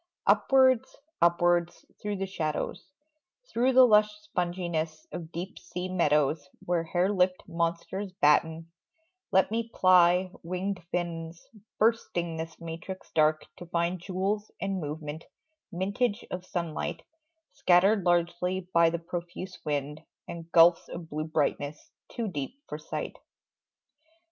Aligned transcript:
Upwards, 0.25 0.95
upwards 1.21 1.85
through 2.01 2.15
the 2.15 2.25
shadows, 2.25 2.89
Through 3.53 3.73
the 3.73 3.85
lush 3.85 4.09
sponginess 4.23 5.05
of 5.11 5.31
deep 5.31 5.59
sea 5.59 5.89
meadows 5.89 6.49
Where 6.65 6.85
hare 6.85 7.13
lipped 7.13 7.43
monsters 7.47 8.11
batten, 8.11 8.71
let 9.31 9.51
me 9.51 9.69
ply 9.71 10.31
Winged 10.41 10.81
fins, 10.89 11.45
bursting 11.77 12.37
this 12.37 12.59
matrix 12.59 13.11
dark 13.11 13.43
to 13.57 13.67
find 13.67 13.99
Jewels 13.99 14.49
and 14.59 14.81
movement, 14.81 15.25
mintage 15.71 16.25
of 16.31 16.47
sunlight 16.47 17.03
Scattered 17.51 18.03
largely 18.03 18.61
by 18.73 18.89
the 18.89 18.97
profuse 18.97 19.59
wind, 19.63 20.01
And 20.27 20.51
gulfs 20.51 20.89
of 20.89 21.11
blue 21.11 21.25
brightness, 21.25 21.91
too 22.09 22.27
deep 22.27 22.59
for 22.67 22.79
sight. 22.79 23.17